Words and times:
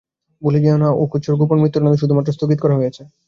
ভুলে 0.41 0.59
যেয়ো 0.63 0.77
না 0.77 0.87
যে 0.89 0.99
ওকোৎসুর 1.03 1.35
গোপন 1.39 1.57
মৃত্যুদণ্ড 1.61 1.95
শুধুমাত্র 2.01 2.35
স্থগিত 2.35 2.59
করা 2.61 2.75
হয়েছে। 2.79 3.01